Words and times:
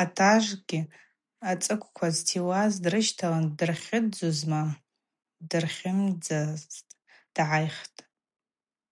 Атажвгьи 0.00 0.80
ацӏыквква 1.50 2.08
зтиуаз 2.16 2.72
дрыщталын 2.84 3.46
дырхьыдзузма, 3.58 4.62
дгьырхьымдзатӏ, 5.48 6.88
дгӏайхтӏ. 7.34 8.00